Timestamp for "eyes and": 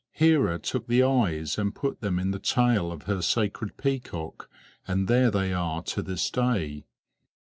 1.03-1.75